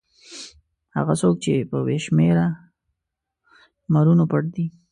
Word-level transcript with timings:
هغه 0.95 1.13
څوک 1.21 1.35
چې 1.43 1.67
په 1.69 1.77
بې 1.87 1.97
شمېره 2.05 2.45
لمرونو 3.83 4.23
پټ 4.31 4.43
دی. 4.55 4.65